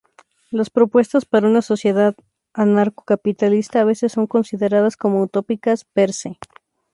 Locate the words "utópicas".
5.21-5.85